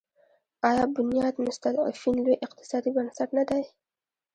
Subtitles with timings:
[0.69, 3.63] آیا بنیاد مستضعفین لوی اقتصادي بنسټ نه دی؟